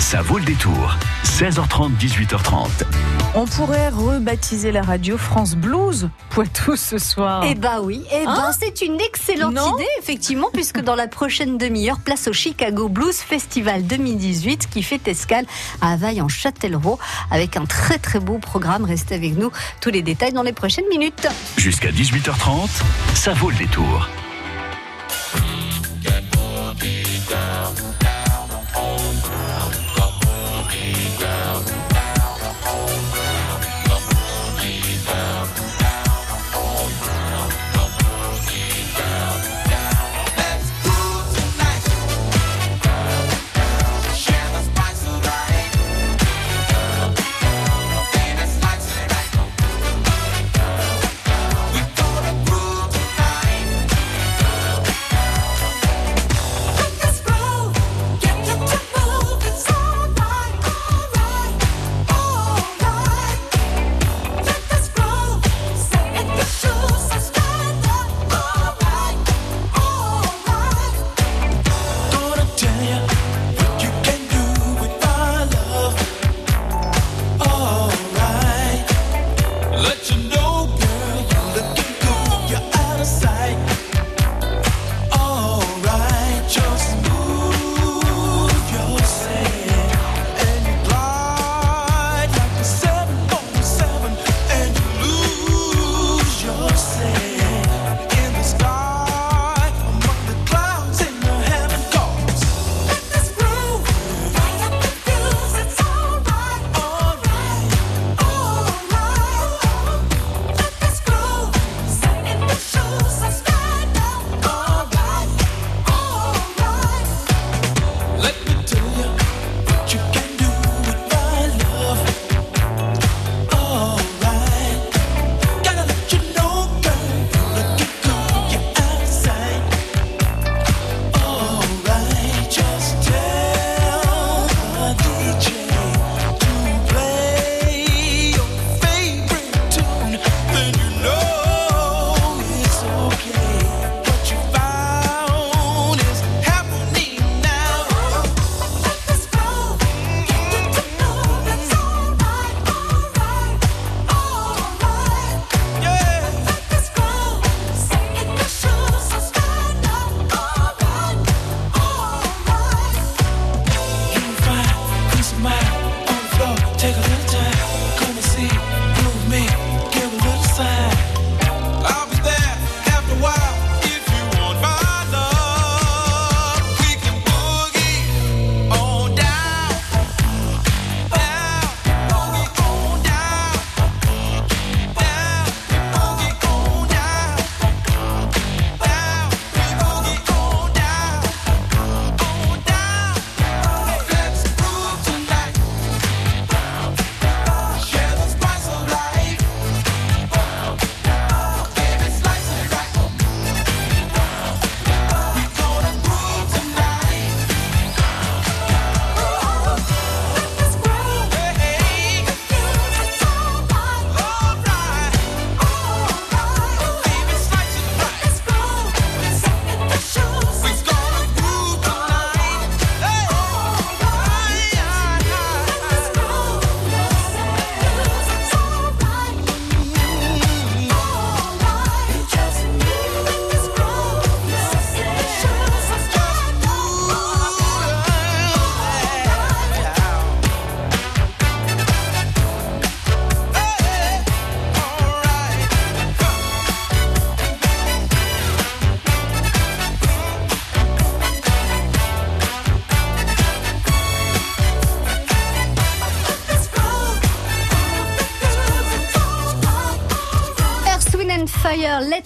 Ça 0.00 0.22
vaut 0.22 0.38
le 0.38 0.44
détour. 0.44 0.96
16h30, 1.24 1.90
18h30. 1.98 2.68
On 3.34 3.44
pourrait 3.44 3.90
rebaptiser 3.90 4.72
la 4.72 4.80
radio 4.80 5.18
France 5.18 5.54
Blues 5.54 6.08
Poitou 6.30 6.74
ce 6.74 6.96
soir. 6.96 7.44
Eh 7.46 7.54
ben 7.54 7.80
oui, 7.82 8.02
eh 8.10 8.24
ben 8.24 8.30
Hein 8.30 8.50
c'est 8.58 8.80
une 8.80 8.98
excellente 8.98 9.54
Non 9.54 9.76
idée 9.76 9.86
effectivement 10.00 10.48
puisque 10.52 10.80
dans 10.80 10.94
la 10.94 11.06
prochaine 11.06 11.58
demi-heure, 11.58 12.00
place 12.00 12.28
au 12.28 12.32
Chicago 12.32 12.88
Blues 12.88 13.14
Festival 13.14 13.86
2018 13.86 14.70
qui 14.70 14.82
fait 14.82 15.06
escale 15.06 15.44
à 15.82 15.92
Havaille 15.92 16.22
en 16.22 16.28
Châtellerault 16.28 16.98
avec 17.30 17.58
un 17.58 17.66
très 17.66 17.98
très 17.98 18.20
beau 18.20 18.38
programme. 18.38 18.84
Restez 18.84 19.14
avec 19.14 19.36
nous, 19.36 19.52
tous 19.82 19.90
les 19.90 20.02
détails 20.02 20.32
dans 20.32 20.42
les 20.42 20.54
prochaines 20.54 20.88
minutes. 20.88 21.28
Jusqu'à 21.58 21.90
18h30, 21.90 22.68
ça 23.14 23.34
vaut 23.34 23.50
le 23.50 23.56
détour. 23.56 24.08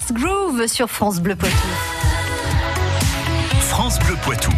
Let's 0.05 0.13
Groove 0.13 0.67
sur 0.67 0.91
France 0.91 1.21
Bleu 1.21 1.35
Poitou. 1.35 1.57
France 3.61 3.99
Bleu 4.01 4.15
Poitou. 4.23 4.51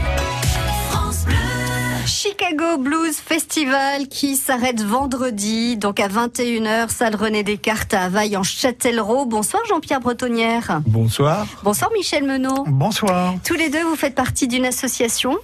Chicago 2.04 2.78
Blues 2.78 3.16
Festival 3.16 4.08
qui 4.08 4.34
s'arrête 4.37 4.82
vendredi, 4.82 5.76
donc 5.76 6.00
à 6.00 6.08
21h, 6.08 6.88
salle 6.88 7.14
René 7.14 7.44
Descartes 7.44 7.94
à 7.94 8.04
Havaille 8.04 8.37
en 8.37 8.43
Châtellerault. 8.43 9.26
Bonsoir 9.26 9.62
Jean-Pierre 9.69 10.00
Bretonnière. 10.00 10.81
Bonsoir. 10.87 11.46
Bonsoir 11.62 11.90
Michel 11.92 12.25
Menot. 12.25 12.64
Bonsoir. 12.66 13.34
Tous 13.44 13.54
les 13.54 13.69
deux, 13.69 13.82
vous 13.82 13.96
faites 13.96 14.14
partie 14.14 14.49
d'une 14.49 14.64
association. 14.64 15.37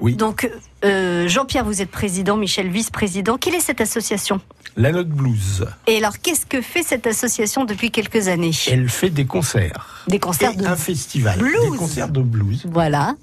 Oui. 0.00 0.14
Donc, 0.16 0.50
euh, 0.84 1.28
Jean-Pierre, 1.28 1.64
vous 1.64 1.80
êtes 1.82 1.90
président, 1.90 2.36
Michel 2.36 2.68
vice-président. 2.68 3.36
Quelle 3.38 3.54
est 3.54 3.60
cette 3.60 3.80
association 3.80 4.40
La 4.76 4.92
Note 4.92 5.08
Blues. 5.08 5.66
Et 5.86 5.96
alors, 5.98 6.18
qu'est-ce 6.20 6.46
que 6.46 6.60
fait 6.60 6.82
cette 6.82 7.06
association 7.06 7.64
depuis 7.64 7.90
quelques 7.90 8.28
années 8.28 8.50
Elle 8.70 8.88
fait 8.88 9.10
des 9.10 9.24
concerts. 9.26 10.04
Des 10.08 10.18
concerts 10.18 10.52
et 10.52 10.56
de 10.56 10.66
un 10.66 10.76
festival. 10.76 11.38
blues. 11.38 11.70
Des 11.72 11.76
concerts 11.78 12.08
de 12.08 12.20
blues. 12.20 12.64
Voilà. 12.70 13.14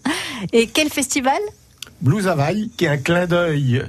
Et 0.53 0.68
quel 0.68 0.89
festival 0.89 1.39
Blues 2.01 2.27
Hawaii, 2.27 2.71
qui 2.77 2.85
est 2.85 2.89
un 2.89 2.97
clin 2.97 3.27
d'œil 3.27 3.83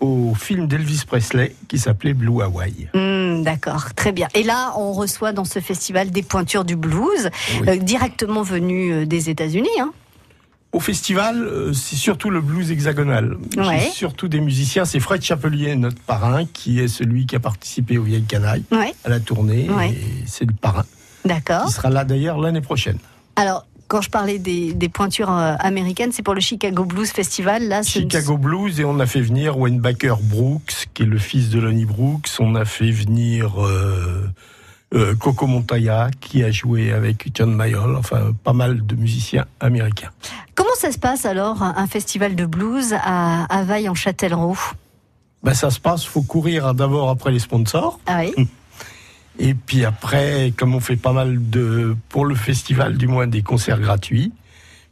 au 0.00 0.34
film 0.34 0.66
d'Elvis 0.66 1.02
Presley 1.06 1.54
qui 1.68 1.78
s'appelait 1.78 2.12
Blue 2.14 2.42
Hawaii. 2.42 2.88
Hmm, 2.94 3.42
D'accord, 3.42 3.94
très 3.94 4.12
bien. 4.12 4.28
Et 4.34 4.42
là, 4.42 4.72
on 4.76 4.92
reçoit 4.92 5.32
dans 5.32 5.44
ce 5.44 5.60
festival 5.60 6.10
des 6.10 6.22
pointures 6.22 6.64
du 6.64 6.76
blues, 6.76 7.30
Oui. 7.62 7.68
euh, 7.68 7.76
directement 7.76 8.42
venues 8.42 8.92
euh, 8.92 9.06
des 9.06 9.30
États-Unis. 9.30 9.68
Hein. 9.80 9.92
Au 10.74 10.80
festival, 10.80 11.36
euh, 11.44 11.72
c'est 11.72 11.94
surtout 11.94 12.30
le 12.30 12.40
blues 12.40 12.72
hexagonal. 12.72 13.36
Ouais. 13.56 13.78
C'est 13.80 13.92
surtout 13.92 14.26
des 14.26 14.40
musiciens. 14.40 14.84
C'est 14.84 14.98
Fred 14.98 15.22
Chapelier, 15.22 15.76
notre 15.76 16.00
parrain, 16.00 16.44
qui 16.46 16.80
est 16.80 16.88
celui 16.88 17.26
qui 17.26 17.36
a 17.36 17.40
participé 17.40 17.96
aux 17.96 18.02
Vieilles 18.02 18.24
Canailles 18.24 18.64
Ouais, 18.72 18.92
à 19.04 19.08
la 19.08 19.20
tournée. 19.20 19.70
Ouais. 19.70 19.90
Et 19.92 20.24
c'est 20.26 20.44
le 20.44 20.52
parrain. 20.52 20.84
d'accord. 21.24 21.66
Il 21.68 21.72
sera 21.72 21.90
là 21.90 22.04
d'ailleurs 22.04 22.38
l'année 22.38 22.60
prochaine. 22.60 22.98
Alors, 23.36 23.66
quand 23.86 24.00
je 24.00 24.10
parlais 24.10 24.40
des, 24.40 24.72
des 24.74 24.88
pointures 24.88 25.30
euh, 25.30 25.54
américaines, 25.60 26.10
c'est 26.10 26.24
pour 26.24 26.34
le 26.34 26.40
Chicago 26.40 26.84
Blues 26.84 27.10
Festival. 27.10 27.68
Là, 27.68 27.84
Chicago 27.84 28.36
Blues 28.36 28.80
et 28.80 28.84
on 28.84 28.98
a 28.98 29.06
fait 29.06 29.20
venir 29.20 29.56
Wayne 29.56 29.78
Baker 29.78 30.16
Brooks, 30.22 30.86
qui 30.92 31.04
est 31.04 31.06
le 31.06 31.18
fils 31.18 31.50
de 31.50 31.60
Lonnie 31.60 31.84
Brooks. 31.84 32.28
On 32.40 32.56
a 32.56 32.64
fait 32.64 32.90
venir 32.90 33.64
euh, 33.64 34.26
euh, 34.94 35.14
Coco 35.16 35.46
Montaya, 35.46 36.08
qui 36.20 36.42
a 36.42 36.50
joué 36.50 36.92
avec 36.92 37.28
John 37.34 37.52
Mayall. 37.54 37.94
Enfin, 37.96 38.32
pas 38.42 38.52
mal 38.54 38.84
de 38.86 38.94
musiciens 38.96 39.44
américains. 39.60 40.10
Ça 40.84 40.92
se 40.92 40.98
passe 40.98 41.24
alors, 41.24 41.62
un 41.62 41.86
festival 41.86 42.36
de 42.36 42.44
blues 42.44 42.92
à 42.92 43.44
Havaille 43.44 43.88
en 43.88 43.94
Châtellerault? 43.94 44.58
Ben, 45.42 45.54
ça 45.54 45.70
se 45.70 45.80
passe, 45.80 46.04
faut 46.04 46.20
courir 46.20 46.74
d'abord 46.74 47.08
après 47.08 47.30
les 47.30 47.38
sponsors. 47.38 47.98
Ah 48.04 48.20
oui 48.20 48.48
Et 49.38 49.54
puis 49.54 49.86
après, 49.86 50.52
comme 50.54 50.74
on 50.74 50.80
fait 50.80 50.96
pas 50.96 51.14
mal 51.14 51.48
de, 51.48 51.96
pour 52.10 52.26
le 52.26 52.34
festival 52.34 52.98
du 52.98 53.06
moins, 53.06 53.26
des 53.26 53.40
concerts 53.40 53.80
gratuits. 53.80 54.34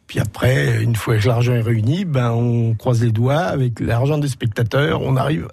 Puis 0.06 0.18
après, 0.18 0.82
une 0.82 0.96
fois 0.96 1.18
que 1.18 1.28
l'argent 1.28 1.52
est 1.52 1.60
réuni, 1.60 2.06
ben 2.06 2.30
on 2.30 2.72
croise 2.72 3.02
les 3.02 3.12
doigts 3.12 3.42
avec 3.42 3.78
l'argent 3.78 4.16
des 4.16 4.28
spectateurs, 4.28 5.02
on 5.02 5.16
arrive 5.16 5.48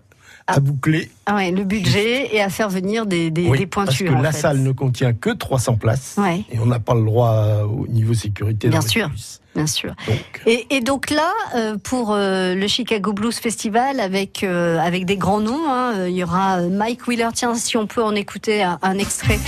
à 0.50 0.56
Ah. 0.56 0.60
boucler. 0.60 1.10
Ah 1.26 1.36
ouais, 1.36 1.52
le 1.52 1.64
budget 1.64 2.36
et 2.36 2.42
à 2.42 2.50
faire 2.50 2.70
venir 2.70 3.06
des, 3.06 3.30
des, 3.32 3.48
Oui, 3.48 3.60
des 3.60 3.66
pointures. 3.68 4.06
parce 4.08 4.14
que 4.16 4.20
en 4.20 4.22
la 4.22 4.32
fait. 4.32 4.40
salle 4.40 4.60
ne 4.64 4.72
contient 4.72 5.14
que 5.14 5.30
300 5.30 5.76
places 5.76 6.16
Ouais, 6.18 6.44
et 6.52 6.60
on 6.60 6.66
n'a 6.66 6.80
pas 6.80 6.96
le 6.96 7.04
droit 7.06 7.32
euh, 7.34 7.64
au 7.64 7.88
niveau 7.88 8.14
sécurité. 8.14 8.68
Bien 8.70 8.82
sûr. 8.82 9.10
bien 9.56 9.68
sûr. 9.68 9.94
Donc, 10.08 10.42
Et, 10.48 10.66
et 10.76 10.82
donc 10.82 11.10
là, 11.12 11.32
euh, 11.56 11.78
pour 11.84 12.12
euh, 12.14 12.56
le 12.56 12.68
Chicago 12.68 13.14
Blues 13.14 13.36
Festival, 13.38 14.00
avec 14.00 14.44
euh, 14.44 14.80
avec 14.80 15.06
des 15.06 15.18
grands 15.18 15.40
noms, 15.42 15.70
hein, 15.70 16.08
il 16.08 16.16
y 16.16 16.24
aura 16.24 16.62
Mike 16.62 17.08
Wheeler. 17.08 17.30
Tiens, 17.34 17.54
si 17.56 17.78
on 17.78 17.86
peut 17.86 18.04
en 18.04 18.16
écouter 18.16 18.64
un, 18.64 18.80
un 18.82 18.98
extrait 18.98 19.40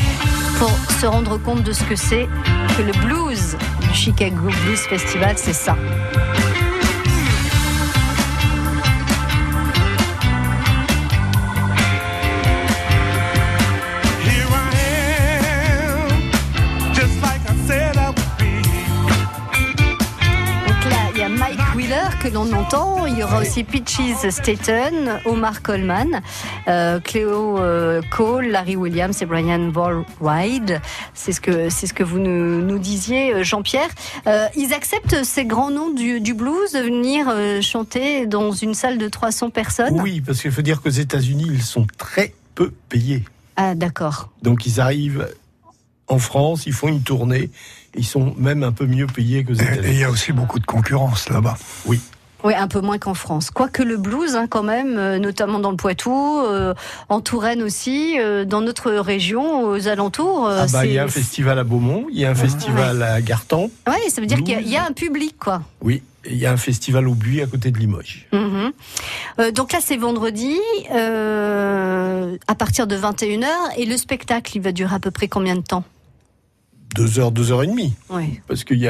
pour 0.59 0.69
se 0.99 1.05
rendre 1.07 1.37
compte 1.41 1.63
de 1.63 1.71
ce 1.71 1.83
que 1.83 1.95
c'est 1.95 2.27
que 2.77 2.83
le 2.83 2.93
blues 3.05 3.57
du 3.81 3.93
Chicago 3.95 4.35
Blues 4.65 4.79
Festival, 4.81 5.33
c'est 5.37 5.53
ça. 5.53 5.75
Wheeler 22.41 22.49
que 22.49 22.55
l'on 22.55 22.59
entend. 22.59 23.05
Il 23.07 23.17
y 23.17 23.23
aura 23.23 23.41
aussi 23.41 23.63
Peaches 23.63 24.29
Staten, 24.29 25.19
Omar 25.25 25.61
Coleman, 25.61 26.21
euh, 26.67 26.99
Cleo 26.99 27.59
euh, 27.59 28.01
Cole, 28.09 28.47
Larry 28.47 28.75
Williams 28.75 29.21
et 29.21 29.25
Brian 29.25 29.71
Wide. 30.19 30.81
C'est 31.13 31.31
ce 31.31 31.41
que 31.41 31.69
c'est 31.69 31.87
ce 31.87 31.93
que 31.93 32.03
vous 32.03 32.19
nous, 32.19 32.61
nous 32.61 32.79
disiez, 32.79 33.33
euh, 33.33 33.43
Jean-Pierre. 33.43 33.89
Euh, 34.27 34.47
ils 34.55 34.73
acceptent 34.73 35.23
ces 35.23 35.45
grands 35.45 35.71
noms 35.71 35.91
du, 35.91 36.21
du 36.21 36.33
blues 36.33 36.71
de 36.73 36.79
venir 36.79 37.27
euh, 37.29 37.61
chanter 37.61 38.25
dans 38.25 38.51
une 38.51 38.73
salle 38.73 38.97
de 38.97 39.07
300 39.07 39.49
personnes? 39.49 39.99
oui, 40.01 40.21
parce 40.21 40.41
qu'il 40.41 40.51
faut 40.51 40.61
dire 40.61 40.81
qu'aux 40.81 40.89
États-Unis, 40.89 41.47
ils 41.49 41.63
sont 41.63 41.85
très 41.97 42.33
peu 42.55 42.71
payés. 42.89 43.23
Ah 43.55 43.75
d'accord. 43.75 44.29
Donc 44.41 44.65
ils 44.65 44.79
arrivent 44.79 45.27
en 46.07 46.19
France, 46.19 46.65
ils 46.65 46.73
font 46.73 46.87
une 46.87 47.01
tournée, 47.01 47.49
ils 47.95 48.05
sont 48.05 48.33
même 48.37 48.63
un 48.63 48.71
peu 48.71 48.85
mieux 48.85 49.07
payés 49.07 49.43
qu'aux 49.43 49.53
Et 49.53 49.61
et 49.61 49.65
il 49.65 49.73
États-Unis. 49.73 49.99
y 49.99 50.03
a 50.03 50.09
aussi 50.09 50.31
beaucoup 50.33 50.59
de 50.59 50.65
concurrence 50.65 51.29
là-bas. 51.29 51.57
Oui, 51.85 52.01
un 52.43 52.67
peu 52.67 52.81
moins 52.81 52.97
qu'en 52.97 53.13
France. 53.13 53.51
Quoique 53.51 53.83
le 53.83 53.97
blues, 53.97 54.35
hein, 54.35 54.47
quand 54.49 54.63
même, 54.63 54.97
euh, 54.97 55.19
notamment 55.19 55.59
dans 55.59 55.71
le 55.71 55.77
Poitou, 55.77 56.39
euh, 56.39 56.73
en 57.09 57.21
Touraine 57.21 57.61
aussi, 57.63 58.15
euh, 58.19 58.45
dans 58.45 58.61
notre 58.61 58.91
région, 58.91 59.63
aux 59.65 59.87
alentours. 59.87 60.47
euh, 60.47 60.63
Ah 60.63 60.71
bah, 60.71 60.85
il 60.85 60.93
y 60.93 60.99
a 60.99 61.03
un 61.03 61.07
festival 61.07 61.57
à 61.59 61.63
Beaumont, 61.63 62.07
il 62.11 62.19
y 62.19 62.25
a 62.25 62.31
un 62.31 62.35
festival 62.35 63.01
à 63.03 63.21
Gartempe, 63.21 63.71
Ouais, 63.87 64.09
ça 64.09 64.21
veut 64.21 64.27
dire 64.27 64.37
qu'il 64.39 64.49
y 64.49 64.55
a- 64.55 64.61
y, 64.61 64.77
un 64.77 64.91
public, 64.93 65.35
quoi. 65.39 65.61
oui, 65.81 66.01
il 66.29 66.37
y 66.37 66.45
a 66.45 66.51
un 66.51 66.57
festival 66.57 67.07
au 67.07 67.13
Buis 67.13 67.41
à 67.41 67.47
côté 67.47 67.71
de 67.71 67.77
Limoges. 67.79 68.27
Mhm. 68.33 68.71
Donc 69.53 69.71
là, 69.73 69.79
c'est 69.81 69.97
vendredi, 69.97 70.57
euh, 70.93 72.37
à 72.47 72.55
partir 72.55 72.87
de 72.87 72.95
21h, 72.95 73.47
et 73.77 73.85
le 73.85 73.97
spectacle, 73.97 74.51
il 74.55 74.61
va 74.61 74.71
durer 74.71 74.95
à 74.95 74.99
peu 74.99 75.11
près 75.11 75.27
combien 75.27 75.55
de 75.55 75.61
temps? 75.61 75.83
Deux 76.95 77.19
heures, 77.19 77.31
deux 77.31 77.51
heures 77.51 77.63
et 77.63 77.67
demie. 77.67 77.93
Ouais. 78.09 78.41
Parce 78.47 78.63
qu'ils 78.65 78.89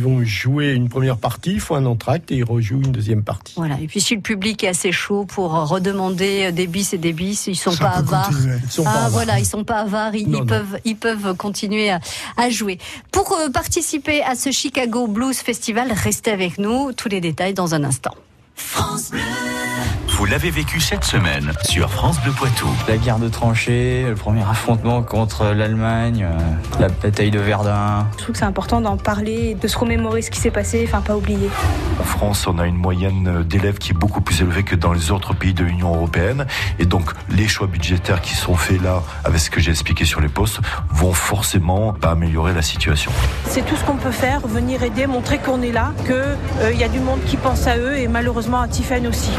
vont 0.00 0.24
jouer 0.24 0.72
une 0.72 0.88
première 0.88 1.16
partie, 1.16 1.52
il 1.54 1.60
faut 1.60 1.74
un 1.74 1.84
entracte 1.86 2.30
et 2.30 2.36
ils 2.36 2.44
rejouent 2.44 2.80
une 2.84 2.92
deuxième 2.92 3.22
partie. 3.24 3.54
Voilà. 3.56 3.76
Et 3.80 3.86
puis 3.88 4.00
si 4.00 4.14
le 4.14 4.20
public 4.20 4.62
est 4.62 4.68
assez 4.68 4.92
chaud 4.92 5.24
pour 5.24 5.50
redemander 5.68 6.52
des 6.52 6.66
bis 6.68 6.92
et 6.92 6.98
des 6.98 7.12
bis, 7.12 7.48
ils 7.48 7.56
sont 7.56 7.72
Ça 7.72 7.84
pas 7.84 7.90
avares. 7.96 8.30
Ils 8.64 8.70
sont 8.70 8.84
pas 8.84 8.90
Ah 8.90 8.98
avares. 8.98 9.10
voilà, 9.10 9.38
ils 9.40 9.46
sont 9.46 9.64
pas 9.64 9.80
avares, 9.80 10.14
ils, 10.14 10.28
Non, 10.28 10.38
ils 10.38 10.40
non. 10.42 10.46
peuvent, 10.46 10.78
ils 10.84 10.96
peuvent 10.96 11.34
continuer 11.36 11.90
à, 11.90 12.00
à 12.36 12.50
jouer. 12.50 12.78
Pour 13.10 13.32
euh, 13.32 13.48
participer 13.50 14.22
à 14.22 14.36
ce 14.36 14.52
Chicago 14.52 15.08
Blues 15.08 15.36
Festival, 15.36 15.92
restez 15.92 16.30
avec 16.30 16.58
nous. 16.58 16.92
Tous 16.92 17.08
les 17.08 17.20
détails 17.20 17.54
dans 17.54 17.74
un 17.74 17.82
instant. 17.82 18.14
Vous 20.20 20.26
l'avez 20.26 20.50
vécu 20.50 20.80
cette 20.80 21.04
semaine 21.04 21.50
sur 21.62 21.90
France 21.90 22.20
Bleu 22.20 22.32
Poitou. 22.32 22.68
La 22.86 22.98
guerre 22.98 23.18
de 23.18 23.30
tranchées, 23.30 24.04
le 24.06 24.14
premier 24.14 24.42
affrontement 24.42 25.02
contre 25.02 25.46
l'Allemagne, 25.46 26.28
euh, 26.30 26.78
la 26.78 26.88
bataille 26.90 27.30
de 27.30 27.38
Verdun. 27.40 28.06
Je 28.12 28.24
trouve 28.24 28.32
que 28.34 28.38
c'est 28.38 28.44
important 28.44 28.82
d'en 28.82 28.98
parler, 28.98 29.54
de 29.54 29.66
se 29.66 29.78
remémorer 29.78 30.20
ce 30.20 30.30
qui 30.30 30.38
s'est 30.38 30.50
passé, 30.50 30.84
enfin 30.86 31.00
pas 31.00 31.16
oublier. 31.16 31.48
En 31.98 32.04
France, 32.04 32.46
on 32.46 32.58
a 32.58 32.66
une 32.66 32.76
moyenne 32.76 33.44
d'élèves 33.44 33.78
qui 33.78 33.92
est 33.92 33.94
beaucoup 33.94 34.20
plus 34.20 34.42
élevée 34.42 34.62
que 34.62 34.76
dans 34.76 34.92
les 34.92 35.10
autres 35.10 35.32
pays 35.32 35.54
de 35.54 35.64
l'Union 35.64 35.94
européenne. 35.94 36.46
Et 36.78 36.84
donc, 36.84 37.12
les 37.30 37.48
choix 37.48 37.66
budgétaires 37.66 38.20
qui 38.20 38.34
sont 38.34 38.56
faits 38.56 38.82
là, 38.82 39.02
avec 39.24 39.40
ce 39.40 39.48
que 39.48 39.58
j'ai 39.58 39.70
expliqué 39.70 40.04
sur 40.04 40.20
les 40.20 40.28
postes, 40.28 40.60
vont 40.90 41.14
forcément 41.14 41.94
pas 41.94 42.10
améliorer 42.10 42.52
la 42.52 42.60
situation. 42.60 43.10
C'est 43.46 43.64
tout 43.64 43.74
ce 43.74 43.84
qu'on 43.84 43.96
peut 43.96 44.10
faire, 44.10 44.46
venir 44.46 44.82
aider, 44.82 45.06
montrer 45.06 45.38
qu'on 45.38 45.62
est 45.62 45.72
là, 45.72 45.94
qu'il 46.04 46.78
y 46.78 46.84
a 46.84 46.88
du 46.88 47.00
monde 47.00 47.20
qui 47.24 47.38
pense 47.38 47.66
à 47.66 47.78
eux 47.78 47.96
et 47.96 48.06
malheureusement 48.06 48.60
à 48.60 48.68
Tiffen 48.68 49.06
aussi. 49.06 49.30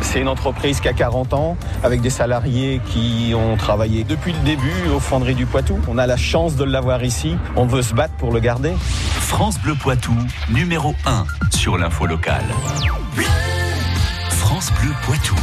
C'est 0.00 0.27
une 0.28 0.32
entreprise 0.32 0.80
qui 0.80 0.88
a 0.88 0.92
40 0.92 1.32
ans, 1.32 1.56
avec 1.82 2.02
des 2.02 2.10
salariés 2.10 2.82
qui 2.84 3.32
ont 3.34 3.56
travaillé 3.56 4.04
depuis 4.04 4.32
le 4.32 4.38
début 4.40 4.90
aux 4.94 5.00
fonderies 5.00 5.34
du 5.34 5.46
Poitou. 5.46 5.78
On 5.88 5.96
a 5.96 6.06
la 6.06 6.18
chance 6.18 6.54
de 6.56 6.64
l'avoir 6.64 7.02
ici. 7.02 7.34
On 7.56 7.64
veut 7.64 7.80
se 7.80 7.94
battre 7.94 8.12
pour 8.18 8.30
le 8.30 8.40
garder. 8.40 8.74
France 9.20 9.58
Bleu 9.60 9.74
Poitou, 9.74 10.14
numéro 10.50 10.94
1 11.06 11.24
sur 11.56 11.78
l'info 11.78 12.04
locale. 12.04 12.44
France 14.28 14.70
Bleu 14.82 14.92
Poitou. 15.06 15.34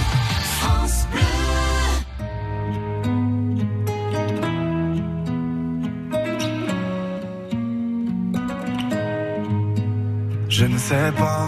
Je 10.47 10.65
ne 10.65 10.77
sais 10.77 11.11
pas 11.17 11.47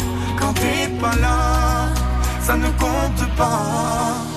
Quand 0.41 0.53
t'es 0.53 0.87
pas 0.99 1.15
là, 1.21 1.87
ça 2.41 2.55
ne 2.57 2.67
compte 2.71 3.35
pas. 3.37 4.30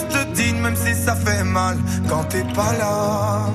Reste 0.00 0.32
digne 0.32 0.60
même 0.60 0.76
si 0.76 0.94
ça 0.94 1.14
fait 1.14 1.44
mal 1.44 1.76
quand 2.08 2.24
t'es 2.24 2.44
pas 2.54 2.72
là. 2.78 3.46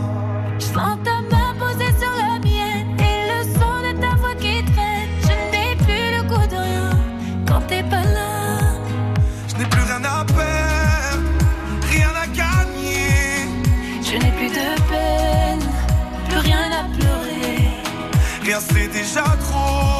Je 0.59 0.65
sens 0.65 0.97
ta 1.03 1.21
main 1.31 1.53
posée 1.59 1.93
sur 1.99 2.11
la 2.11 2.39
mienne 2.39 2.97
et 2.99 3.17
le 3.31 3.43
son 3.53 3.75
de 3.87 4.01
ta 4.01 4.15
voix 4.15 4.35
qui 4.35 4.63
traîne. 4.73 5.09
Je 5.21 5.35
n'ai 5.51 5.75
plus 5.75 6.05
le 6.15 6.23
goût 6.29 6.47
de 6.47 6.55
rien 6.55 6.89
quand 7.47 7.61
t'es 7.67 7.83
pas 7.83 8.03
là. 8.03 8.59
Je 9.47 9.55
n'ai 9.57 9.65
plus 9.65 9.81
rien 9.81 10.03
à 10.03 10.25
perdre, 10.25 11.29
rien 11.91 12.11
à 12.23 12.27
gagner. 12.27 13.47
Je 14.01 14.13
n'ai 14.13 14.31
plus 14.31 14.49
de 14.49 14.67
peine, 14.89 15.63
plus 16.29 16.39
rien 16.39 16.65
à 16.79 16.83
pleurer. 16.97 17.69
Rien 18.43 18.59
c'est 18.59 18.87
déjà 18.87 19.23
trop, 19.23 19.94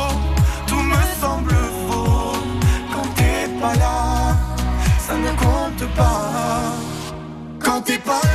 Quand 7.85 7.93
t'es 7.93 8.34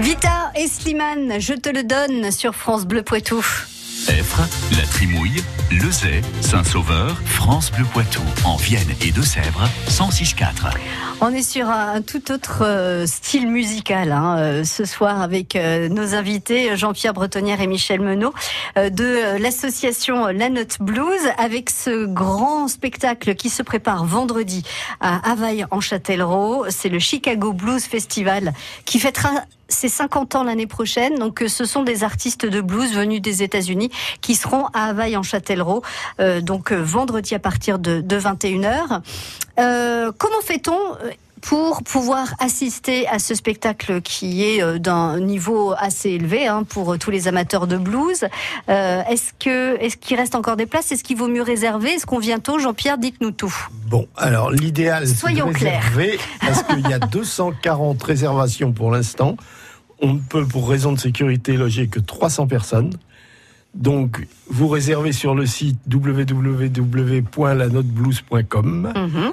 Vita 0.00 0.52
et 0.54 0.68
Slimane, 0.68 1.40
je 1.40 1.54
te 1.54 1.68
le 1.68 1.82
donne 1.82 2.30
sur 2.30 2.54
France 2.54 2.86
Bleu 2.86 3.02
Poitou. 3.02 3.44
Effre, 4.08 4.42
La 4.76 4.86
Trimouille, 4.86 5.42
Lezay, 5.72 6.22
Saint-Sauveur, 6.40 7.20
France 7.24 7.72
Bleu 7.72 7.84
Poitou, 7.92 8.22
en 8.44 8.54
Vienne 8.54 8.88
et 9.02 9.10
Deux-Sèvres, 9.10 9.68
106.4. 9.88 10.70
On 11.20 11.34
est 11.34 11.42
sur 11.42 11.68
un 11.68 12.00
tout 12.00 12.30
autre 12.30 12.62
euh, 12.64 13.06
style 13.06 13.48
musical 13.48 14.12
hein, 14.12 14.38
euh, 14.38 14.64
ce 14.64 14.84
soir 14.84 15.20
avec 15.20 15.56
euh, 15.56 15.88
nos 15.88 16.14
invités 16.14 16.76
Jean-Pierre 16.76 17.12
Bretonnière 17.12 17.60
et 17.60 17.66
Michel 17.66 18.00
Menot 18.00 18.32
euh, 18.76 18.90
de 18.90 19.42
l'association 19.42 20.26
La 20.28 20.48
Note 20.48 20.76
Blues 20.78 21.20
avec 21.38 21.70
ce 21.70 22.06
grand 22.06 22.68
spectacle 22.68 23.34
qui 23.34 23.50
se 23.50 23.64
prépare 23.64 24.04
vendredi 24.04 24.62
à 25.00 25.28
Havaille 25.28 25.66
en 25.72 25.80
Châtellerault. 25.80 26.66
C'est 26.68 26.88
le 26.88 27.00
Chicago 27.00 27.52
Blues 27.52 27.82
Festival 27.82 28.52
qui 28.84 29.00
fêtera 29.00 29.30
ses 29.68 29.88
50 29.88 30.34
ans 30.34 30.44
l'année 30.44 30.66
prochaine. 30.66 31.16
Donc, 31.18 31.42
euh, 31.42 31.48
ce 31.48 31.64
sont 31.64 31.82
des 31.82 32.04
artistes 32.04 32.46
de 32.46 32.60
blues 32.60 32.92
venus 32.94 33.20
des 33.20 33.42
États-Unis 33.42 33.90
qui 34.20 34.34
seront 34.34 34.66
à 34.74 34.86
Havaille 34.86 35.16
en 35.16 35.22
Châtellerault. 35.22 35.82
euh, 36.20 36.40
donc, 36.40 36.72
euh, 36.72 36.80
vendredi 36.82 37.34
à 37.34 37.38
partir 37.38 37.78
de, 37.78 38.00
de 38.00 38.18
21h. 38.18 39.00
Euh, 39.58 40.12
comment 40.16 40.40
fait-on 40.42 40.76
pour 41.40 41.84
pouvoir 41.84 42.34
assister 42.40 43.06
à 43.06 43.20
ce 43.20 43.32
spectacle 43.34 44.00
qui 44.02 44.42
est 44.44 44.78
d'un 44.80 45.20
niveau 45.20 45.72
assez 45.78 46.10
élevé 46.10 46.48
hein, 46.48 46.64
pour 46.64 46.98
tous 46.98 47.12
les 47.12 47.28
amateurs 47.28 47.66
de 47.68 47.76
blues? 47.76 48.24
Euh, 48.68 49.02
Est-ce 49.08 49.32
que 49.38 49.76
est-ce 49.80 49.96
qu'il 49.96 50.16
reste 50.16 50.34
encore 50.34 50.56
des 50.56 50.66
places? 50.66 50.90
Est-ce 50.90 51.04
qu'il 51.04 51.16
vaut 51.16 51.28
mieux 51.28 51.42
réserver? 51.42 51.90
Est-ce 51.90 52.06
qu'on 52.06 52.18
vient 52.18 52.40
tôt? 52.40 52.58
Jean-Pierre, 52.58 52.98
dites-nous 52.98 53.30
tout. 53.30 53.54
Bon, 53.86 54.08
alors 54.16 54.50
l'idéal, 54.50 55.06
c'est 55.06 55.32
de 55.32 55.42
réserver, 55.42 56.18
parce 56.40 56.62
qu'il 56.64 56.88
y 56.88 56.92
a 56.92 56.98
240 57.18 58.02
réservations 58.02 58.72
pour 58.72 58.90
l'instant. 58.90 59.36
On 60.00 60.14
ne 60.14 60.18
peut, 60.20 60.46
pour 60.46 60.68
raison 60.68 60.92
de 60.92 60.98
sécurité, 60.98 61.56
loger 61.56 61.88
que 61.88 61.98
300 62.00 62.46
personnes. 62.46 62.90
Donc, 63.74 64.26
vous 64.48 64.68
réservez 64.68 65.12
sur 65.12 65.34
le 65.34 65.44
site 65.46 65.78
www.lanoteblues.com 65.92 68.92
Mhm. 68.96 69.32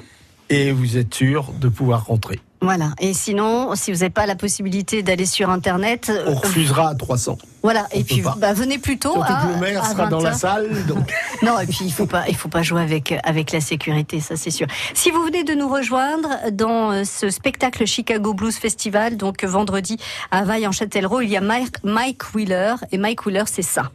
et 0.50 0.72
vous 0.72 0.96
êtes 0.96 1.14
sûr 1.14 1.52
de 1.60 1.68
pouvoir 1.68 2.06
rentrer. 2.06 2.40
Voilà. 2.60 2.90
Et 3.00 3.12
sinon, 3.14 3.74
si 3.74 3.92
vous 3.92 3.98
n'avez 3.98 4.10
pas 4.10 4.26
la 4.26 4.34
possibilité 4.34 5.02
d'aller 5.02 5.26
sur 5.26 5.50
Internet, 5.50 6.10
On 6.26 6.30
euh, 6.30 6.34
refusera 6.34 6.88
à 6.90 6.94
300. 6.94 7.36
voilà. 7.62 7.86
on 7.94 7.98
Et 7.98 8.02
puis, 8.04 8.22
bah, 8.38 8.52
venez 8.54 8.78
plus 8.78 8.98
tôt. 8.98 9.12
Surtout 9.12 9.32
à- 9.32 9.42
que 9.46 9.52
le 9.52 9.60
maire 9.60 9.84
à 9.84 9.90
sera 9.90 10.06
dans 10.06 10.20
la 10.20 10.30
20. 10.30 10.36
salle. 10.36 10.86
Donc, 10.86 11.12
Non, 11.42 11.58
et 11.60 11.66
puis 11.66 11.80
il 11.82 11.92
faut 11.92 12.06
pas, 12.06 12.24
il 12.28 12.34
faut 12.34 12.48
pas 12.48 12.62
jouer 12.62 12.80
avec 12.82 13.14
avec 13.24 13.52
la 13.52 13.60
sécurité, 13.60 14.20
ça 14.20 14.36
c'est 14.36 14.50
sûr. 14.50 14.66
Si 14.94 15.10
vous 15.10 15.22
venez 15.22 15.44
de 15.44 15.54
nous 15.54 15.68
rejoindre 15.68 16.28
dans 16.52 16.92
euh, 16.92 17.04
ce 17.04 17.28
spectacle 17.30 17.86
Chicago 17.86 18.32
Blues 18.34 18.56
Festival, 18.56 19.16
donc 19.16 19.44
euh, 19.44 19.48
vendredi 19.48 19.98
à 20.30 20.38
Havaille 20.38 20.66
en 20.66 20.72
Châtellerault, 20.72 21.20
il 21.20 21.28
y 21.30 21.36
a 21.36 21.40
Mike, 21.42 21.76
Mike 21.84 22.34
Wheeler 22.34 22.74
et 22.90 22.98
Mike 22.98 23.26
Wheeler, 23.26 23.44
c'est 23.46 23.62
ça. 23.62 23.90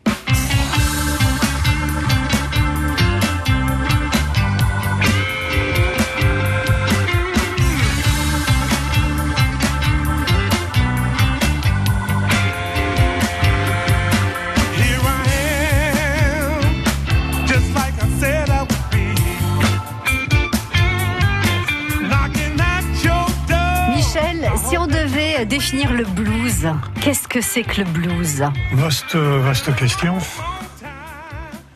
Définir 25.45 25.93
le 25.93 26.05
blues, 26.05 26.67
qu'est-ce 27.01 27.27
que 27.27 27.41
c'est 27.41 27.63
que 27.63 27.81
le 27.81 27.87
blues? 27.87 28.43
Vaste, 28.73 29.15
vaste 29.15 29.75
question. 29.75 30.17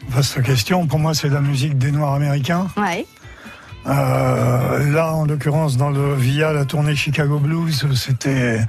Vaste 0.10 0.42
question. 0.44 0.88
Pour 0.88 1.00
moi, 1.00 1.14
c'est 1.14 1.30
la 1.30 1.42
musique 1.42 1.78
des 1.78 1.92
Noirs 1.92 2.14
américains. 2.14 2.68
Ouais. 2.78 3.06
Euh, 3.88 4.92
là, 4.92 5.14
en 5.14 5.26
l'occurrence, 5.26 5.78
dans 5.78 5.90
le 5.90 6.16
via 6.16 6.52
la 6.54 6.66
tournée 6.66 6.96
Chicago 6.96 7.38
Blues, 7.38 7.86
c'était 7.94 8.60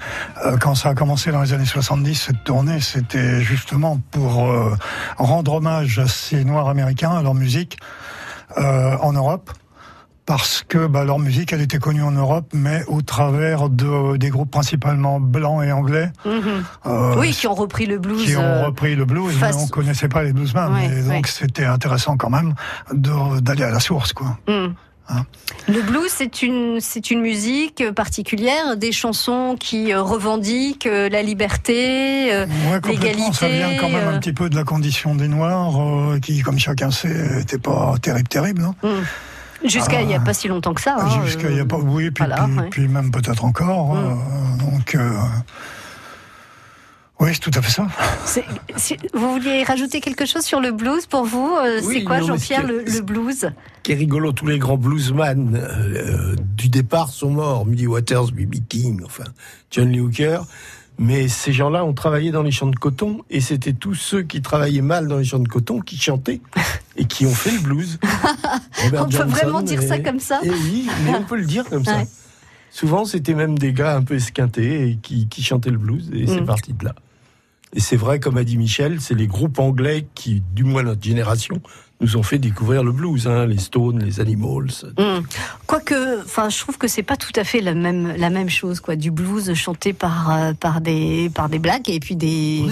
euh, 0.45 0.57
quand 0.59 0.75
ça 0.75 0.91
a 0.91 0.95
commencé 0.95 1.33
dans 1.33 1.43
les 1.43 1.53
années 1.53 1.65
70. 1.65 2.15
Cette 2.15 2.45
tournée, 2.45 2.81
c'était 2.81 3.41
justement 3.41 3.99
pour 4.11 4.47
euh, 4.47 4.76
rendre 5.17 5.55
hommage 5.55 5.99
à 5.99 6.07
ces 6.07 6.45
Noirs 6.45 6.69
américains, 6.69 7.12
à 7.12 7.23
leur 7.23 7.35
musique 7.35 7.79
en 8.57 9.12
Europe. 9.12 9.50
Parce 10.26 10.64
que 10.68 10.87
bah, 10.88 11.04
leur 11.04 11.18
musique, 11.21 11.52
elle 11.52 11.61
était 11.62 11.78
connue 11.78 12.02
en 12.02 12.11
Europe, 12.11 12.47
mais 12.52 12.83
au 12.88 13.00
travers 13.00 13.68
de, 13.68 14.16
des 14.16 14.28
groupes 14.30 14.50
principalement 14.50 15.21
blancs 15.21 15.64
et 15.64 15.71
anglais. 15.73 16.11
Mhm. 16.25 16.64
euh, 16.87 17.14
oui, 17.16 17.30
qui 17.30 17.47
ont 17.47 17.54
repris 17.54 17.87
le 17.87 17.99
blues. 17.99 18.25
qui 18.25 18.37
ont 18.37 18.40
euh, 18.42 18.66
repris 18.66 18.97
le 18.97 19.04
blues, 19.04 19.33
face- 19.38 19.56
mais 19.56 19.62
on 19.62 19.68
connaissait 19.68 20.09
pas 20.09 20.25
les 20.25 20.33
bluesmen. 20.33 20.73
Ouais, 20.73 20.87
et 20.87 21.02
donc 21.02 21.11
ouais. 21.11 21.21
c'était 21.26 21.64
intéressant 21.64 22.16
quand 22.16 22.30
même 22.30 22.54
d'aller 22.92 23.62
à 23.62 23.71
la 23.71 23.80
source, 23.80 24.12
quoi. 24.12 24.37
Mm. 24.49 24.75
Hein 25.09 25.25
Le 25.68 25.83
blues, 25.83 26.09
c'est 26.09 26.42
une, 26.42 26.78
c'est 26.80 27.12
une 27.12 27.21
musique 27.21 27.85
particulière, 27.95 28.76
des 28.76 28.90
chansons 28.90 29.54
qui 29.59 29.92
euh, 29.92 30.02
revendiquent 30.02 30.88
la 30.90 31.23
liberté, 31.23 32.35
euh, 32.35 32.47
Ouais, 32.73 32.80
complètement. 32.80 33.33
Ça 33.33 33.47
vient 33.47 33.68
l'égalité. 33.68 33.78
quand 33.80 33.88
même 33.90 34.09
un 34.09 34.18
petit 34.18 34.33
peu 34.33 34.50
de 34.50 34.56
la 34.56 34.64
condition 34.64 35.14
des 35.14 35.28
Noirs, 35.28 35.80
euh, 35.80 36.18
qui, 36.18 36.40
comme 36.42 36.59
chacun 36.59 36.90
sait, 36.90 37.40
était 37.40 37.59
pas 37.59 37.95
terrible, 38.02 38.26
terrible. 38.28 38.62
hein. 38.62 38.75
mm. 38.83 38.88
Jusqu'à 39.64 40.02
il 40.02 40.08
n'y 40.08 40.14
a 40.14 40.20
pas 40.20 40.34
si 40.34 40.48
longtemps 40.48 40.75
que 40.75 40.80
ça. 40.80 40.96
hein, 40.98 41.25
Jusqu'à 41.25 41.50
il 41.50 41.56
y 41.56 41.60
a 41.60 41.64
pas, 41.64 41.76
oui, 41.76 42.10
puis, 42.10 42.25
voilà, 42.25 42.44
puis, 42.44 42.58
ouais. 42.58 42.68
puis 42.70 42.88
même 42.88 43.10
peut-être 43.10 43.44
encore. 43.44 43.94
Mm. 43.94 43.98
euh, 43.98 44.70
donc, 44.70 44.94
euh, 44.94 45.10
oui, 47.18 47.30
c'est 47.32 47.40
tout 47.40 47.58
à 47.58 47.62
fait 47.62 47.70
ça. 47.72 47.86
Vous 49.14 49.32
vouliez 49.32 49.64
rajouter 49.64 50.00
quelque 50.00 50.26
chose 50.26 50.42
sur 50.42 50.60
le 50.60 50.70
blues 50.70 51.06
pour 51.06 51.25
vous 51.25 51.56
euh, 51.56 51.80
Oui, 51.82 51.98
C'est 51.98 52.04
quoi, 52.04 52.20
Jean-Pierre, 52.20 52.62
ce 52.66 52.96
le, 52.96 53.00
blues 53.00 53.48
qui 53.82 53.92
est 53.92 53.94
rigolo, 53.94 54.32
tous 54.32 54.46
les 54.46 54.58
grands 54.58 54.76
bluesman 54.76 55.54
euh, 55.56 56.34
du 56.56 56.68
départ 56.68 57.08
sont 57.08 57.30
morts. 57.30 57.64
Muddy 57.64 57.86
Waters, 57.86 58.32
B.B. 58.32 58.56
King, 58.68 59.00
enfin, 59.04 59.25
John 59.70 59.90
Lee 59.90 60.00
Hooker. 60.00 60.40
Mais 60.99 61.29
ces 61.29 61.53
gens-là 61.53 61.85
ont 61.85 61.93
travaillé 61.93 62.31
dans 62.31 62.43
les 62.43 62.50
champs 62.50 62.69
de 62.69 62.76
coton 62.76 63.21
et 63.29 63.41
c'était 63.43 63.75
tous 63.75 63.95
ceux 63.95 64.23
qui 64.23 64.41
travaillaient 64.41 64.81
mal 64.81 65.09
dans 65.09 65.19
les 65.19 65.25
champs 65.25 65.38
de 65.38 65.49
coton 65.49 65.81
qui 65.81 65.99
chantaient 65.99 66.41
et 66.97 67.05
qui 67.05 67.26
ont 67.26 67.35
fait 67.35 67.50
le 67.50 67.61
blues. 67.61 67.99
Robert 68.85 69.05
On 69.05 69.09
peut 69.09 69.17
vraiment 69.25 69.61
dire 69.61 69.83
ça 69.83 69.99
comme 69.99 70.21
ça 70.21 70.41
et 70.43 70.50
oui, 70.50 70.88
mais 71.05 71.15
on 71.15 71.25
peut 71.25 71.37
le 71.37 71.45
dire 71.45 71.65
comme 71.65 71.85
ça. 71.85 71.99
Ouais. 71.99 72.07
Souvent, 72.71 73.05
c'était 73.05 73.35
même 73.35 73.59
des 73.59 73.73
gars 73.73 73.97
un 73.97 74.03
peu 74.03 74.15
esquintés 74.15 74.88
et 74.91 74.97
qui, 74.97 75.29
qui 75.29 75.43
chantaient 75.43 75.71
le 75.71 75.79
blues 75.79 76.11
et 76.15 76.26
c'est 76.26 76.41
Mm. 76.41 76.47
parti 76.47 76.73
de 76.73 76.85
là. 76.85 76.95
Et 77.75 77.81
c'est 77.81 77.97
vrai, 77.97 78.21
comme 78.21 78.37
a 78.38 78.45
dit 78.45 78.57
Michel, 78.57 79.00
c'est 79.00 79.15
les 79.15 79.26
groupes 79.26 79.59
anglais 79.59 80.07
qui, 80.15 80.43
du 80.55 80.65
moins 80.65 80.83
notre 80.83 81.03
génération, 81.03 81.61
nous 82.00 82.17
ont 82.17 82.23
fait 82.23 82.38
découvrir 82.38 82.85
le 82.85 82.93
blues, 82.93 83.26
hein, 83.26 83.47
les 83.47 83.59
Stones, 83.59 84.03
les 84.05 84.21
Animals. 84.21 84.71
Mm. 84.99 85.21
Quoique, 85.67 86.23
enfin, 86.25 86.49
je 86.50 86.59
trouve 86.59 86.76
que 86.76 86.88
c'est 86.88 87.03
pas 87.03 87.17
tout 87.17 87.33
à 87.37 87.43
fait 87.45 87.61
la 87.61 87.73
même 87.75 88.15
la 88.17 88.29
même 88.31 88.50
chose, 88.50 88.81
quoi. 88.81 88.97
Du 88.97 89.11
blues 89.11 89.55
chanté 89.55 89.93
par 89.95 90.31
euh, 90.31 90.53
par 90.53 90.81
des 90.81 91.31
par 91.35 91.49
des 91.49 91.59
blacks 91.59 91.88
et 91.88 91.99
puis 91.99 92.15
des 92.15 92.62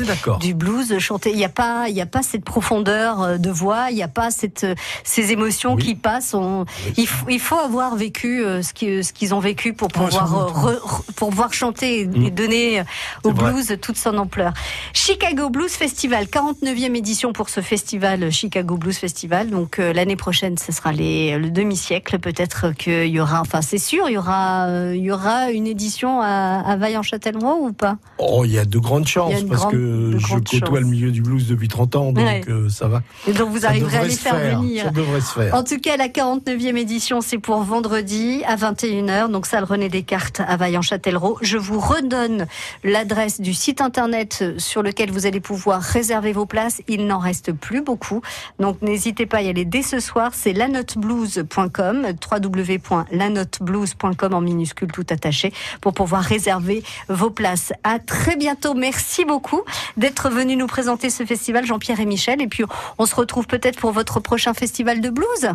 du 0.41 0.53
blues 0.55 0.99
chanté. 0.99 1.31
Il 1.33 1.39
y 1.39 1.45
a 1.45 1.49
pas 1.49 1.89
il 1.89 1.95
y 1.97 2.03
a 2.03 2.07
pas 2.07 2.23
cette 2.23 2.45
profondeur 2.45 3.23
euh, 3.23 3.39
de 3.39 3.51
voix, 3.51 3.91
il 3.91 3.97
y 3.97 4.03
a 4.03 4.09
pas 4.09 4.31
cette 4.31 4.65
euh, 4.65 4.75
ces 5.05 5.33
émotions 5.33 5.75
Oui. 5.75 5.83
qui 5.83 5.95
passent. 5.95 6.35
On- 6.35 6.67
il 6.99 7.07
faut 7.07 7.27
il 7.31 7.41
faut 7.41 7.59
avoir 7.59 7.97
vécu 7.97 8.45
euh, 8.45 8.63
ce 8.63 8.75
qui 8.75 9.03
ce 9.03 9.13
qu'ils 9.15 9.35
ont 9.35 9.41
vécu 9.41 9.73
pour 9.73 9.89
pouvoir 9.89 10.13
re- 10.31 10.53
re- 10.77 11.13
pour 11.17 11.31
pouvoir 11.31 11.53
chanter 11.55 12.01
et, 12.01 12.07
Mm. 12.07 12.27
et 12.27 12.31
donner 12.31 12.83
au 13.25 13.31
vrai. 13.33 13.53
blues 13.53 13.77
toute 13.81 13.97
son 13.97 14.19
ampleur. 14.19 14.53
Chicago 14.93 15.49
Blues 15.49 15.73
Festival, 15.73 16.27
49e 16.27 16.95
édition 16.95 17.33
pour 17.33 17.49
ce 17.49 17.61
festival 17.63 18.31
Chicago 18.31 18.77
Blues 18.77 18.97
Festival. 18.97 19.14
Donc 19.51 19.79
euh, 19.79 19.93
l'année 19.93 20.17
prochaine, 20.17 20.59
ce 20.59 20.73
sera 20.73 20.91
les, 20.93 21.39
le 21.39 21.51
demi-siècle. 21.51 22.19
Peut-être 22.19 22.73
qu'il 22.73 23.07
y 23.07 23.21
aura, 23.21 23.41
enfin 23.41 23.63
c'est 23.63 23.79
sûr, 23.79 24.09
il 24.09 24.15
y 24.15 24.19
aura, 24.19 24.67
euh, 24.67 24.93
il 24.97 25.03
y 25.03 25.11
aura 25.13 25.51
une 25.53 25.67
édition 25.67 26.21
à, 26.21 26.61
à 26.67 26.77
Vaillant-Châtellerault 26.77 27.59
ou 27.69 27.73
pas? 27.73 27.97
Oh, 28.19 28.43
il 28.45 28.53
y 28.53 28.59
a 28.59 28.65
de 28.65 28.79
grandes 28.79 29.07
chances 29.07 29.43
parce 29.45 29.63
grande- 29.63 29.73
que 29.73 30.19
je 30.19 30.59
côtoie 30.59 30.81
le 30.81 30.87
milieu 30.87 31.11
du 31.13 31.23
blues 31.23 31.47
depuis 31.47 31.69
30 31.69 31.97
ans, 31.97 32.13
donc 32.13 32.25
Ouais. 32.25 32.43
euh, 32.49 32.69
ça 32.69 32.89
va. 32.89 33.03
Et 33.29 33.33
donc 33.33 33.51
vous 33.51 33.61
Ça 33.61 33.69
arriverez 33.69 33.99
à 33.99 34.05
les 34.05 34.11
faire, 34.11 34.37
venir. 34.37 34.85
Ça 34.85 34.91
devrait 34.91 35.21
se 35.21 35.33
faire. 35.33 35.55
En 35.55 35.63
tout 35.63 35.79
cas, 35.79 35.97
la 35.97 36.09
49e 36.09 36.77
édition, 36.77 37.21
c'est 37.21 37.39
pour 37.39 37.61
vendredi 37.63 38.43
à 38.47 38.57
21h, 38.57 39.31
donc 39.31 39.47
salle 39.47 39.65
René 39.65 39.89
Descartes 39.89 40.41
à 40.47 40.57
Vaillant-Châtellerault. 40.57 41.39
Je 41.41 41.57
vous 41.57 41.79
redonne 41.79 42.47
l'adresse 42.83 43.41
du 43.41 43.55
site 43.55 43.81
internet 43.81 44.45
sur 44.59 44.83
lequel 44.83 45.11
vous 45.13 45.27
allez 45.27 45.41
pouvoir 45.41 45.81
réserver 45.81 46.33
vos 46.33 46.47
places. 46.47 46.83
Il 46.89 47.07
n'en 47.07 47.19
reste 47.19 47.53
plus 47.53 47.81
beaucoup, 47.83 48.21
donc 48.59 48.83
n'hésitez 48.83 49.04
pas 49.13 49.39
à 49.39 49.43
y 49.43 49.49
aller 49.49 49.65
dès 49.65 49.83
ce 49.83 50.01
soir. 50.01 50.33
C'est 50.35 50.53
lanoteblues.com, 50.53 52.07
www.lanoteblues.com 52.33 54.35
en 54.35 54.41
minuscule 54.41 54.91
tout 54.93 55.07
attaché, 55.11 55.53
pour 55.81 55.93
pouvoir 55.95 56.23
réserver 56.23 56.83
vos 57.09 57.31
places. 57.31 57.73
À 57.85 57.99
très 57.99 58.37
bientôt. 58.37 58.75
Merci 58.75 59.25
beaucoup 59.25 59.63
d'être 59.97 60.31
venu 60.31 60.57
nous 60.57 60.67
présenter 60.67 61.11
ce 61.11 61.25
festival, 61.25 61.67
Jean-Pierre 61.67 62.01
et 62.01 62.07
Michel. 62.07 62.41
Et 62.41 62.47
puis, 62.49 62.65
on 62.99 63.07
se 63.07 63.15
retrouve 63.15 63.47
peut-être 63.47 63.79
pour 63.79 63.93
votre 63.93 64.21
prochain 64.21 64.55
festival 64.55 65.01
de 65.01 65.11
blues. 65.11 65.51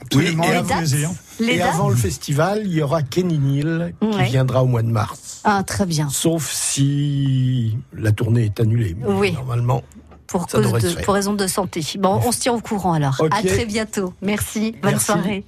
Absolument, 0.00 0.44
et 0.44 0.48
avec 0.48 0.70
avant-. 0.70 1.14
Les 1.40 1.56
et 1.56 1.62
avant 1.62 1.88
le 1.88 1.96
festival, 1.96 2.62
il 2.64 2.72
y 2.72 2.82
aura 2.82 3.02
Kenny 3.02 3.38
Neal 3.38 3.94
qui 4.00 4.06
Ouais. 4.06 4.24
viendra 4.26 4.62
au 4.62 4.66
mois 4.66 4.82
de 4.82 4.90
mars. 4.90 5.40
Ah, 5.44 5.62
très 5.64 5.86
bien. 5.86 6.08
Sauf 6.08 6.48
si 6.52 7.76
la 7.92 8.12
tournée 8.12 8.44
est 8.44 8.60
annulée. 8.60 8.96
Oui. 9.04 9.32
Normalement, 9.32 9.82
Pour, 10.28 10.46
cause 10.46 10.72
de, 10.82 11.02
pour 11.02 11.14
raison 11.14 11.32
de 11.32 11.46
santé. 11.46 11.82
Bon, 11.98 12.20
on 12.24 12.32
se 12.32 12.38
tient 12.40 12.52
au 12.52 12.60
courant 12.60 12.92
alors. 12.92 13.16
Ok. 13.18 13.30
À 13.32 13.42
très 13.42 13.64
bientôt. 13.64 14.12
Merci. 14.22 14.76
Bonne 14.82 14.92
Merci. 14.92 15.06
soirée. 15.06 15.44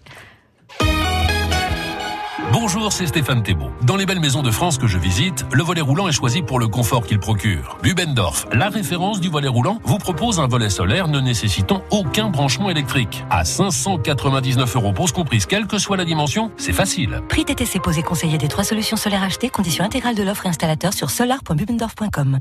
Bonjour, 2.52 2.92
c'est 2.92 3.06
Stéphane 3.06 3.44
Thébault. 3.44 3.70
Dans 3.82 3.94
les 3.94 4.06
belles 4.06 4.18
maisons 4.18 4.42
de 4.42 4.50
France 4.50 4.76
que 4.76 4.88
je 4.88 4.98
visite, 4.98 5.46
le 5.52 5.62
volet 5.62 5.82
roulant 5.82 6.08
est 6.08 6.12
choisi 6.12 6.42
pour 6.42 6.58
le 6.58 6.66
confort 6.66 7.06
qu'il 7.06 7.20
procure. 7.20 7.78
Bubendorf, 7.82 8.46
la 8.52 8.68
référence 8.68 9.20
du 9.20 9.28
volet 9.28 9.46
roulant, 9.46 9.78
vous 9.84 9.98
propose 9.98 10.40
un 10.40 10.48
volet 10.48 10.68
solaire 10.68 11.06
ne 11.06 11.20
nécessitant 11.20 11.84
aucun 11.90 12.28
branchement 12.28 12.68
électrique. 12.68 13.24
À 13.30 13.44
599 13.44 14.74
euros 14.76 14.92
pose 14.92 15.12
comprise, 15.12 15.46
quelle 15.46 15.68
que 15.68 15.78
soit 15.78 15.96
la 15.96 16.04
dimension, 16.04 16.50
c'est 16.56 16.72
facile. 16.72 17.20
Prix 17.28 17.44
TTC 17.44 17.78
posé 17.78 18.02
conseiller 18.02 18.36
des 18.36 18.48
trois 18.48 18.64
solutions 18.64 18.96
solaires 18.96 19.22
achetées, 19.22 19.48
condition 19.48 19.84
intégrale 19.84 20.16
de 20.16 20.24
l'offre 20.24 20.46
et 20.46 20.48
installateur 20.48 20.92
sur 20.92 21.10
solar.bubendorf.com. 21.10 22.40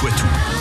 Poitou. 0.00 0.57